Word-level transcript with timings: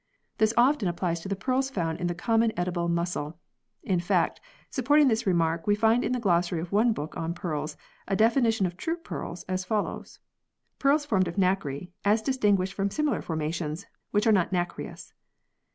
This 0.39 0.51
often 0.57 0.87
applies 0.87 1.19
to 1.19 1.29
the 1.29 1.35
pearls 1.35 1.69
found 1.69 2.01
in 2.01 2.07
the 2.07 2.15
common 2.15 2.51
edible 2.57 2.89
mussel. 2.89 3.37
In 3.83 3.99
fact, 3.99 4.41
supporting 4.71 5.09
this 5.09 5.27
remark, 5.27 5.67
we 5.67 5.75
find 5.75 6.03
in 6.03 6.11
the 6.11 6.19
glossary 6.19 6.59
of 6.59 6.71
one 6.71 6.91
book 6.91 7.15
on 7.15 7.35
pearls 7.35 7.77
a 8.07 8.15
definition 8.15 8.65
of 8.65 8.75
true 8.75 8.97
pearls 8.97 9.43
as 9.43 9.63
follows:" 9.63 10.17
Pearls 10.79 11.05
formed 11.05 11.27
of 11.27 11.37
nacre 11.37 11.81
as 12.03 12.23
distinguished 12.23 12.73
from 12.73 12.89
similar 12.89 13.21
formations 13.21 13.85
which 14.09 14.25
are 14.25 14.31
not 14.31 14.51
nacreous." 14.51 15.13